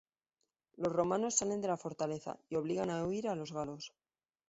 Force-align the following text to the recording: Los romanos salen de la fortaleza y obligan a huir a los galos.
Los 0.77 0.91
romanos 0.93 1.35
salen 1.35 1.61
de 1.61 1.67
la 1.67 1.77
fortaleza 1.77 2.35
y 2.49 2.55
obligan 2.55 2.89
a 2.89 3.05
huir 3.05 3.27
a 3.29 3.35
los 3.35 3.51
galos. 3.53 3.93